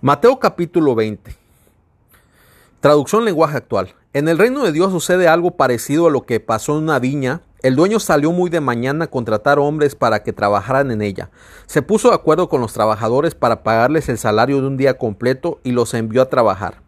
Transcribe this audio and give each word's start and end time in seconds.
Mateo 0.00 0.38
capítulo 0.38 0.94
20. 0.94 1.34
Traducción 2.78 3.24
lenguaje 3.24 3.56
actual. 3.56 3.96
En 4.12 4.28
el 4.28 4.38
reino 4.38 4.62
de 4.62 4.70
Dios 4.70 4.92
sucede 4.92 5.26
algo 5.26 5.56
parecido 5.56 6.06
a 6.06 6.10
lo 6.12 6.24
que 6.24 6.38
pasó 6.38 6.76
en 6.76 6.84
una 6.84 7.00
viña. 7.00 7.40
El 7.64 7.74
dueño 7.74 7.98
salió 7.98 8.30
muy 8.30 8.48
de 8.48 8.60
mañana 8.60 9.06
a 9.06 9.10
contratar 9.10 9.58
hombres 9.58 9.96
para 9.96 10.22
que 10.22 10.32
trabajaran 10.32 10.92
en 10.92 11.02
ella. 11.02 11.30
Se 11.66 11.82
puso 11.82 12.10
de 12.10 12.14
acuerdo 12.14 12.48
con 12.48 12.60
los 12.60 12.72
trabajadores 12.72 13.34
para 13.34 13.64
pagarles 13.64 14.08
el 14.08 14.18
salario 14.18 14.60
de 14.60 14.68
un 14.68 14.76
día 14.76 14.96
completo 14.96 15.58
y 15.64 15.72
los 15.72 15.92
envió 15.94 16.22
a 16.22 16.30
trabajar. 16.30 16.80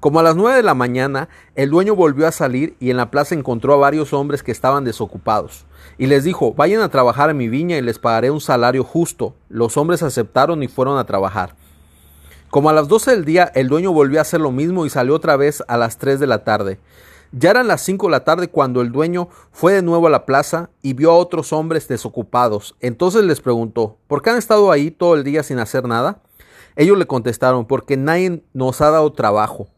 Como 0.00 0.18
a 0.18 0.24
las 0.24 0.34
nueve 0.34 0.56
de 0.56 0.64
la 0.64 0.74
mañana, 0.74 1.28
el 1.54 1.70
dueño 1.70 1.94
volvió 1.94 2.26
a 2.26 2.32
salir 2.32 2.74
y 2.80 2.90
en 2.90 2.96
la 2.96 3.12
plaza 3.12 3.36
encontró 3.36 3.74
a 3.74 3.76
varios 3.76 4.12
hombres 4.12 4.42
que 4.42 4.50
estaban 4.50 4.82
desocupados. 4.82 5.66
Y 5.98 6.06
les 6.08 6.24
dijo, 6.24 6.52
vayan 6.52 6.82
a 6.82 6.88
trabajar 6.88 7.30
en 7.30 7.36
mi 7.36 7.48
viña 7.48 7.76
y 7.76 7.82
les 7.82 8.00
pagaré 8.00 8.32
un 8.32 8.40
salario 8.40 8.82
justo. 8.82 9.36
Los 9.48 9.76
hombres 9.76 10.02
aceptaron 10.02 10.64
y 10.64 10.68
fueron 10.68 10.98
a 10.98 11.04
trabajar. 11.04 11.54
Como 12.50 12.70
a 12.70 12.72
las 12.72 12.88
doce 12.88 13.10
del 13.10 13.26
día, 13.26 13.52
el 13.54 13.68
dueño 13.68 13.92
volvió 13.92 14.18
a 14.18 14.22
hacer 14.22 14.40
lo 14.40 14.50
mismo 14.50 14.86
y 14.86 14.90
salió 14.90 15.14
otra 15.14 15.36
vez 15.36 15.62
a 15.68 15.76
las 15.76 15.98
tres 15.98 16.18
de 16.18 16.26
la 16.26 16.44
tarde. 16.44 16.80
Ya 17.30 17.50
eran 17.50 17.68
las 17.68 17.82
cinco 17.82 18.06
de 18.06 18.12
la 18.12 18.24
tarde 18.24 18.48
cuando 18.48 18.80
el 18.80 18.90
dueño 18.90 19.28
fue 19.52 19.74
de 19.74 19.82
nuevo 19.82 20.06
a 20.06 20.10
la 20.10 20.24
plaza 20.24 20.70
y 20.80 20.94
vio 20.94 21.10
a 21.10 21.16
otros 21.16 21.52
hombres 21.52 21.88
desocupados. 21.88 22.74
Entonces 22.80 23.22
les 23.24 23.42
preguntó, 23.42 23.98
¿por 24.06 24.22
qué 24.22 24.30
han 24.30 24.38
estado 24.38 24.72
ahí 24.72 24.90
todo 24.90 25.14
el 25.14 25.24
día 25.24 25.42
sin 25.42 25.58
hacer 25.58 25.86
nada? 25.86 26.22
Ellos 26.74 26.96
le 26.96 27.06
contestaron, 27.06 27.66
porque 27.66 27.98
nadie 27.98 28.42
nos 28.54 28.80
ha 28.80 28.90
dado 28.90 29.12
trabajo. 29.12 29.68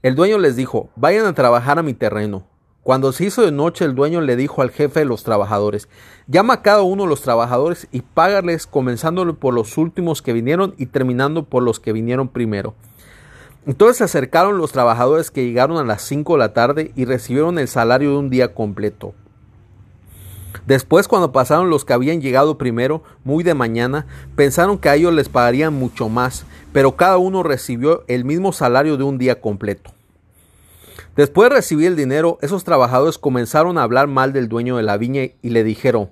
El 0.00 0.14
dueño 0.14 0.38
les 0.38 0.56
dijo, 0.56 0.88
vayan 0.96 1.26
a 1.26 1.34
trabajar 1.34 1.78
a 1.78 1.82
mi 1.82 1.92
terreno. 1.92 2.46
Cuando 2.86 3.10
se 3.10 3.24
hizo 3.24 3.42
de 3.42 3.50
noche, 3.50 3.84
el 3.84 3.96
dueño 3.96 4.20
le 4.20 4.36
dijo 4.36 4.62
al 4.62 4.70
jefe 4.70 5.00
de 5.00 5.06
los 5.06 5.24
trabajadores, 5.24 5.88
llama 6.28 6.54
a 6.54 6.62
cada 6.62 6.82
uno 6.82 7.02
de 7.02 7.08
los 7.08 7.20
trabajadores 7.20 7.88
y 7.90 8.02
págales 8.02 8.68
comenzando 8.68 9.34
por 9.34 9.54
los 9.54 9.76
últimos 9.76 10.22
que 10.22 10.32
vinieron 10.32 10.72
y 10.78 10.86
terminando 10.86 11.46
por 11.46 11.64
los 11.64 11.80
que 11.80 11.92
vinieron 11.92 12.28
primero. 12.28 12.76
Entonces 13.66 13.96
se 13.96 14.04
acercaron 14.04 14.58
los 14.58 14.70
trabajadores 14.70 15.32
que 15.32 15.44
llegaron 15.44 15.78
a 15.78 15.84
las 15.84 16.02
cinco 16.02 16.34
de 16.34 16.38
la 16.38 16.52
tarde 16.52 16.92
y 16.94 17.06
recibieron 17.06 17.58
el 17.58 17.66
salario 17.66 18.10
de 18.12 18.18
un 18.18 18.30
día 18.30 18.54
completo. 18.54 19.14
Después, 20.64 21.08
cuando 21.08 21.32
pasaron 21.32 21.70
los 21.70 21.84
que 21.84 21.92
habían 21.92 22.20
llegado 22.20 22.56
primero, 22.56 23.02
muy 23.24 23.42
de 23.42 23.54
mañana, 23.54 24.06
pensaron 24.36 24.78
que 24.78 24.90
a 24.90 24.94
ellos 24.94 25.12
les 25.12 25.28
pagarían 25.28 25.74
mucho 25.74 26.08
más, 26.08 26.46
pero 26.72 26.94
cada 26.94 27.18
uno 27.18 27.42
recibió 27.42 28.04
el 28.06 28.24
mismo 28.24 28.52
salario 28.52 28.96
de 28.96 29.02
un 29.02 29.18
día 29.18 29.40
completo. 29.40 29.95
Después 31.16 31.48
de 31.48 31.56
recibir 31.56 31.86
el 31.86 31.96
dinero, 31.96 32.38
esos 32.42 32.62
trabajadores 32.62 33.16
comenzaron 33.16 33.78
a 33.78 33.82
hablar 33.82 34.06
mal 34.06 34.34
del 34.34 34.48
dueño 34.48 34.76
de 34.76 34.82
la 34.82 34.98
viña 34.98 35.22
y 35.40 35.48
le 35.48 35.64
dijeron, 35.64 36.10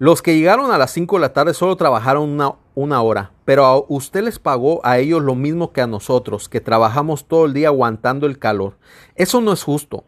los 0.00 0.20
que 0.20 0.34
llegaron 0.34 0.72
a 0.72 0.78
las 0.78 0.90
5 0.92 1.16
de 1.16 1.20
la 1.20 1.32
tarde 1.32 1.54
solo 1.54 1.76
trabajaron 1.76 2.56
una, 2.74 3.02
hora, 3.02 3.30
pero 3.44 3.66
a 3.66 3.78
usted 3.86 4.24
les 4.24 4.40
pagó 4.40 4.80
a 4.82 4.98
ellos 4.98 5.22
lo 5.22 5.36
mismo 5.36 5.72
que 5.72 5.80
a 5.80 5.86
nosotros, 5.86 6.48
que 6.48 6.60
trabajamos 6.60 7.26
todo 7.26 7.44
el 7.44 7.52
día 7.52 7.68
aguantando 7.68 8.26
el 8.26 8.38
calor. 8.38 8.78
Eso 9.14 9.40
no 9.40 9.52
es 9.52 9.62
justo. 9.62 10.02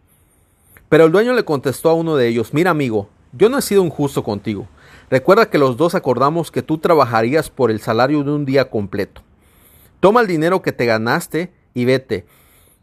Pero 0.89 1.05
el 1.05 1.13
dueño 1.13 1.33
le 1.33 1.45
contestó 1.45 1.91
a 1.91 1.95
uno 1.95 2.17
de 2.17 2.27
ellos, 2.27 2.53
mira 2.53 2.73
amigo, 2.73 3.09
yo 3.33 3.49
no 3.51 3.59
he 3.59 3.63
sido 3.63 3.85
injusto 3.85 4.25
contigo. 4.25 4.67
Recuerda 5.11 5.49
que 5.49 5.59
los 5.59 5.77
dos 5.77 5.95
acordamos 5.95 6.51
que 6.51 6.63
tú 6.63 6.79
trabajarías 6.79 7.51
por 7.51 7.71
el 7.71 7.81
salario 7.81 8.25
de 8.25 8.33
un 8.33 8.47
día 8.47 8.69
completo. 8.69 9.23
Toma 10.01 10.23
el 10.23 10.27
dinero 10.27 10.61
que 10.61 10.73
te 10.73 10.87
ganaste 10.87 11.53
y 11.75 11.85
vete. 11.85 12.27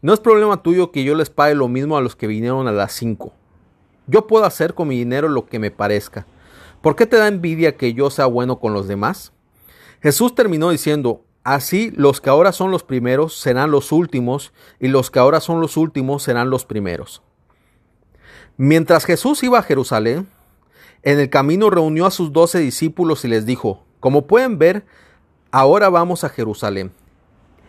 No 0.02 0.14
es 0.14 0.20
problema 0.20 0.62
tuyo 0.62 0.90
que 0.90 1.04
yo 1.04 1.14
les 1.14 1.30
pague 1.30 1.54
lo 1.54 1.68
mismo 1.68 1.96
a 1.96 2.00
los 2.00 2.16
que 2.16 2.26
vinieron 2.26 2.68
a 2.68 2.72
las 2.72 2.92
5. 2.92 3.32
Yo 4.06 4.26
puedo 4.26 4.44
hacer 4.44 4.74
con 4.74 4.88
mi 4.88 4.96
dinero 4.96 5.28
lo 5.28 5.46
que 5.46 5.58
me 5.58 5.70
parezca. 5.70 6.26
¿Por 6.80 6.96
qué 6.96 7.06
te 7.06 7.16
da 7.16 7.28
envidia 7.28 7.76
que 7.76 7.92
yo 7.92 8.10
sea 8.10 8.26
bueno 8.26 8.58
con 8.58 8.72
los 8.72 8.88
demás? 8.88 9.32
Jesús 10.02 10.34
terminó 10.34 10.70
diciendo, 10.70 11.24
Así 11.42 11.90
los 11.96 12.20
que 12.20 12.28
ahora 12.28 12.52
son 12.52 12.70
los 12.70 12.82
primeros 12.82 13.34
serán 13.38 13.70
los 13.70 13.92
últimos, 13.92 14.52
y 14.78 14.88
los 14.88 15.10
que 15.10 15.18
ahora 15.18 15.40
son 15.40 15.60
los 15.60 15.76
últimos 15.76 16.22
serán 16.22 16.50
los 16.50 16.64
primeros. 16.66 17.22
Mientras 18.56 19.06
Jesús 19.06 19.42
iba 19.42 19.58
a 19.58 19.62
Jerusalén, 19.62 20.28
en 21.02 21.18
el 21.18 21.30
camino 21.30 21.70
reunió 21.70 22.04
a 22.04 22.10
sus 22.10 22.32
doce 22.32 22.58
discípulos 22.58 23.24
y 23.24 23.28
les 23.28 23.46
dijo, 23.46 23.84
Como 24.00 24.26
pueden 24.26 24.58
ver, 24.58 24.84
ahora 25.50 25.88
vamos 25.88 26.24
a 26.24 26.28
Jerusalén. 26.28 26.92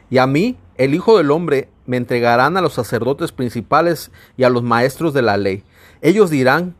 Y 0.09 0.17
a 0.17 0.27
mí, 0.27 0.57
el 0.75 0.93
Hijo 0.93 1.17
del 1.17 1.31
Hombre, 1.31 1.69
me 1.85 1.97
entregarán 1.97 2.57
a 2.57 2.61
los 2.61 2.73
sacerdotes 2.73 3.31
principales 3.31 4.11
y 4.37 4.43
a 4.43 4.49
los 4.49 4.63
maestros 4.63 5.13
de 5.13 5.21
la 5.21 5.37
ley. 5.37 5.63
Ellos 6.01 6.29
dirán 6.29 6.75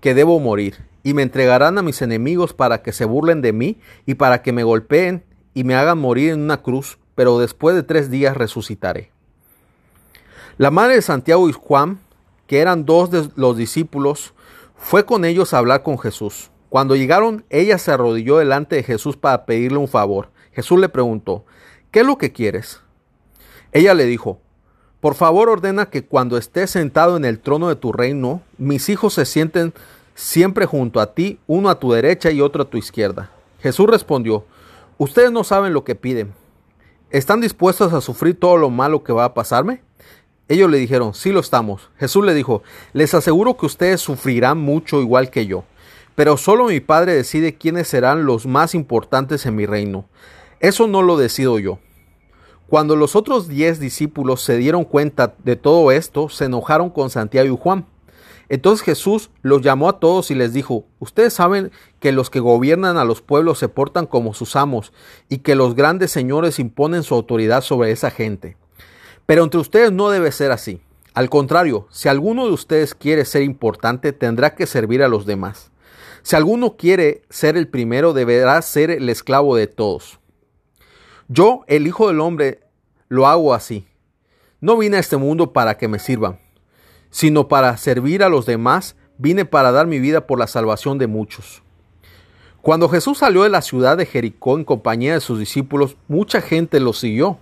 que 0.00 0.14
debo 0.14 0.40
morir, 0.40 0.76
y 1.02 1.14
me 1.14 1.22
entregarán 1.22 1.78
a 1.78 1.82
mis 1.82 2.02
enemigos 2.02 2.54
para 2.54 2.82
que 2.82 2.92
se 2.92 3.04
burlen 3.04 3.42
de 3.42 3.52
mí 3.52 3.78
y 4.06 4.14
para 4.14 4.42
que 4.42 4.52
me 4.52 4.64
golpeen 4.64 5.24
y 5.54 5.64
me 5.64 5.74
hagan 5.74 5.98
morir 5.98 6.32
en 6.32 6.42
una 6.42 6.62
cruz, 6.62 6.98
pero 7.14 7.38
después 7.38 7.74
de 7.74 7.82
tres 7.82 8.10
días 8.10 8.36
resucitaré. 8.36 9.10
La 10.58 10.70
madre 10.70 10.94
de 10.94 11.02
Santiago 11.02 11.48
y 11.48 11.52
Juan, 11.52 11.98
que 12.46 12.60
eran 12.60 12.84
dos 12.84 13.10
de 13.10 13.28
los 13.36 13.56
discípulos, 13.56 14.34
fue 14.76 15.04
con 15.04 15.24
ellos 15.24 15.52
a 15.52 15.58
hablar 15.58 15.82
con 15.82 15.98
Jesús. 15.98 16.50
Cuando 16.68 16.96
llegaron, 16.96 17.44
ella 17.50 17.78
se 17.78 17.90
arrodilló 17.90 18.38
delante 18.38 18.76
de 18.76 18.82
Jesús 18.82 19.16
para 19.16 19.44
pedirle 19.44 19.78
un 19.78 19.88
favor. 19.88 20.30
Jesús 20.52 20.78
le 20.78 20.88
preguntó, 20.88 21.44
¿qué 21.90 22.00
es 22.00 22.06
lo 22.06 22.16
que 22.16 22.32
quieres? 22.32 22.80
Ella 23.72 23.94
le 23.94 24.04
dijo, 24.04 24.38
por 25.00 25.14
favor 25.14 25.48
ordena 25.48 25.86
que 25.86 26.04
cuando 26.04 26.36
estés 26.36 26.70
sentado 26.70 27.16
en 27.16 27.24
el 27.24 27.40
trono 27.40 27.68
de 27.68 27.76
tu 27.76 27.92
reino, 27.92 28.42
mis 28.58 28.88
hijos 28.88 29.14
se 29.14 29.24
sienten 29.24 29.72
siempre 30.14 30.66
junto 30.66 31.00
a 31.00 31.14
ti, 31.14 31.40
uno 31.46 31.70
a 31.70 31.80
tu 31.80 31.90
derecha 31.90 32.30
y 32.30 32.40
otro 32.40 32.62
a 32.62 32.70
tu 32.70 32.76
izquierda. 32.76 33.30
Jesús 33.60 33.86
respondió, 33.86 34.44
ustedes 34.98 35.32
no 35.32 35.42
saben 35.42 35.72
lo 35.72 35.84
que 35.84 35.94
piden. 35.94 36.34
¿Están 37.10 37.40
dispuestos 37.40 37.92
a 37.92 38.00
sufrir 38.00 38.38
todo 38.38 38.56
lo 38.56 38.70
malo 38.70 39.02
que 39.02 39.12
va 39.12 39.24
a 39.24 39.34
pasarme? 39.34 39.82
Ellos 40.48 40.70
le 40.70 40.78
dijeron, 40.78 41.14
sí 41.14 41.32
lo 41.32 41.40
estamos. 41.40 41.90
Jesús 41.98 42.24
le 42.24 42.34
dijo, 42.34 42.62
les 42.92 43.14
aseguro 43.14 43.56
que 43.56 43.66
ustedes 43.66 44.00
sufrirán 44.00 44.58
mucho 44.58 45.00
igual 45.00 45.30
que 45.30 45.46
yo, 45.46 45.64
pero 46.14 46.36
solo 46.36 46.66
mi 46.66 46.80
Padre 46.80 47.14
decide 47.14 47.54
quiénes 47.54 47.88
serán 47.88 48.26
los 48.26 48.46
más 48.46 48.74
importantes 48.74 49.46
en 49.46 49.56
mi 49.56 49.66
reino. 49.66 50.04
Eso 50.60 50.86
no 50.86 51.02
lo 51.02 51.16
decido 51.16 51.58
yo. 51.58 51.78
Cuando 52.72 52.96
los 52.96 53.16
otros 53.16 53.48
diez 53.48 53.80
discípulos 53.80 54.40
se 54.40 54.56
dieron 54.56 54.86
cuenta 54.86 55.34
de 55.44 55.56
todo 55.56 55.92
esto, 55.92 56.30
se 56.30 56.46
enojaron 56.46 56.88
con 56.88 57.10
Santiago 57.10 57.52
y 57.52 57.58
Juan. 57.60 57.84
Entonces 58.48 58.82
Jesús 58.82 59.28
los 59.42 59.60
llamó 59.60 59.90
a 59.90 60.00
todos 60.00 60.30
y 60.30 60.34
les 60.34 60.54
dijo, 60.54 60.86
ustedes 60.98 61.34
saben 61.34 61.70
que 62.00 62.12
los 62.12 62.30
que 62.30 62.40
gobiernan 62.40 62.96
a 62.96 63.04
los 63.04 63.20
pueblos 63.20 63.58
se 63.58 63.68
portan 63.68 64.06
como 64.06 64.32
sus 64.32 64.56
amos 64.56 64.94
y 65.28 65.40
que 65.40 65.54
los 65.54 65.74
grandes 65.74 66.12
señores 66.12 66.58
imponen 66.58 67.02
su 67.02 67.14
autoridad 67.14 67.60
sobre 67.60 67.90
esa 67.90 68.10
gente. 68.10 68.56
Pero 69.26 69.44
entre 69.44 69.60
ustedes 69.60 69.92
no 69.92 70.08
debe 70.08 70.32
ser 70.32 70.50
así. 70.50 70.80
Al 71.12 71.28
contrario, 71.28 71.88
si 71.90 72.08
alguno 72.08 72.46
de 72.46 72.54
ustedes 72.54 72.94
quiere 72.94 73.26
ser 73.26 73.42
importante, 73.42 74.14
tendrá 74.14 74.54
que 74.54 74.66
servir 74.66 75.02
a 75.02 75.08
los 75.08 75.26
demás. 75.26 75.70
Si 76.22 76.36
alguno 76.36 76.78
quiere 76.78 77.20
ser 77.28 77.58
el 77.58 77.68
primero, 77.68 78.14
deberá 78.14 78.62
ser 78.62 78.90
el 78.90 79.10
esclavo 79.10 79.56
de 79.56 79.66
todos. 79.66 80.21
Yo, 81.32 81.64
el 81.66 81.86
Hijo 81.86 82.08
del 82.08 82.20
Hombre, 82.20 82.60
lo 83.08 83.26
hago 83.26 83.54
así. 83.54 83.86
No 84.60 84.76
vine 84.76 84.98
a 84.98 85.00
este 85.00 85.16
mundo 85.16 85.54
para 85.54 85.78
que 85.78 85.88
me 85.88 85.98
sirvan, 85.98 86.38
sino 87.08 87.48
para 87.48 87.74
servir 87.78 88.22
a 88.22 88.28
los 88.28 88.44
demás, 88.44 88.96
vine 89.16 89.46
para 89.46 89.72
dar 89.72 89.86
mi 89.86 89.98
vida 89.98 90.26
por 90.26 90.38
la 90.38 90.46
salvación 90.46 90.98
de 90.98 91.06
muchos. 91.06 91.62
Cuando 92.60 92.86
Jesús 92.86 93.16
salió 93.16 93.44
de 93.44 93.48
la 93.48 93.62
ciudad 93.62 93.96
de 93.96 94.04
Jericó 94.04 94.58
en 94.58 94.64
compañía 94.64 95.14
de 95.14 95.22
sus 95.22 95.38
discípulos, 95.38 95.96
mucha 96.06 96.42
gente 96.42 96.80
lo 96.80 96.92
siguió. 96.92 97.38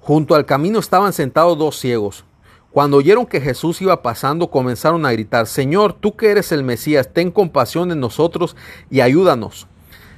Junto 0.00 0.34
al 0.34 0.46
camino 0.46 0.78
estaban 0.78 1.12
sentados 1.12 1.58
dos 1.58 1.78
ciegos. 1.78 2.24
Cuando 2.70 2.96
oyeron 2.96 3.26
que 3.26 3.42
Jesús 3.42 3.82
iba 3.82 4.00
pasando, 4.00 4.50
comenzaron 4.50 5.04
a 5.04 5.12
gritar, 5.12 5.46
Señor, 5.46 5.92
tú 5.92 6.16
que 6.16 6.30
eres 6.30 6.50
el 6.50 6.64
Mesías, 6.64 7.12
ten 7.12 7.30
compasión 7.30 7.90
de 7.90 7.96
nosotros 7.96 8.56
y 8.90 9.02
ayúdanos. 9.02 9.66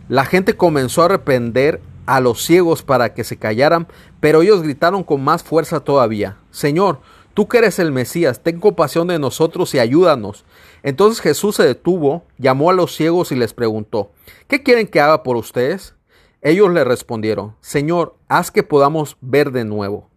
La 0.08 0.24
gente 0.24 0.56
comenzó 0.56 1.02
a 1.02 1.08
reprender 1.08 1.80
a 2.06 2.20
los 2.20 2.42
ciegos 2.42 2.82
para 2.82 3.14
que 3.14 3.24
se 3.24 3.36
callaran, 3.36 3.86
pero 4.20 4.42
ellos 4.42 4.62
gritaron 4.62 5.04
con 5.04 5.22
más 5.22 5.42
fuerza 5.42 5.80
todavía, 5.80 6.38
Señor, 6.50 7.00
tú 7.34 7.48
que 7.48 7.58
eres 7.58 7.78
el 7.78 7.92
Mesías, 7.92 8.42
ten 8.42 8.60
compasión 8.60 9.08
de 9.08 9.18
nosotros 9.18 9.74
y 9.74 9.78
ayúdanos. 9.78 10.44
Entonces 10.82 11.20
Jesús 11.20 11.56
se 11.56 11.64
detuvo, 11.64 12.24
llamó 12.38 12.70
a 12.70 12.74
los 12.74 12.94
ciegos 12.94 13.32
y 13.32 13.36
les 13.36 13.54
preguntó, 13.54 14.12
¿qué 14.48 14.62
quieren 14.62 14.86
que 14.86 15.00
haga 15.00 15.22
por 15.22 15.36
ustedes? 15.36 15.94
Ellos 16.42 16.70
le 16.70 16.84
respondieron, 16.84 17.56
Señor, 17.60 18.16
haz 18.28 18.50
que 18.50 18.62
podamos 18.62 19.16
ver 19.20 19.50
de 19.50 19.64
nuevo. 19.64 20.10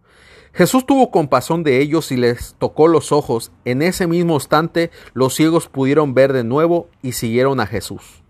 Jesús 0.52 0.84
tuvo 0.86 1.10
compasión 1.10 1.62
de 1.62 1.80
ellos 1.80 2.10
y 2.12 2.16
les 2.16 2.54
tocó 2.58 2.88
los 2.88 3.12
ojos. 3.12 3.52
En 3.64 3.80
ese 3.80 4.06
mismo 4.06 4.34
instante 4.34 4.90
los 5.14 5.34
ciegos 5.34 5.68
pudieron 5.68 6.14
ver 6.14 6.32
de 6.32 6.44
nuevo 6.44 6.88
y 7.02 7.12
siguieron 7.12 7.60
a 7.60 7.66
Jesús. 7.66 8.22